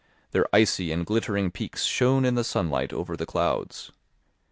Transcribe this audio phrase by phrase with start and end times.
[0.31, 3.91] Their icy and glittering peaks shone in the sunlight over the clouds.